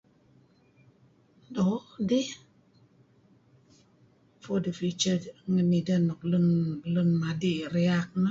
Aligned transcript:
do' 1.55 1.81
dih 2.09 2.29
for 4.43 4.57
the 4.65 4.73
future 4.79 5.21
ngen 5.53 5.69
ideh 5.79 6.01
lun 6.93 7.07
madi 7.21 7.53
riak 7.75 8.09